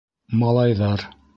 Малайҙар: 0.43 1.05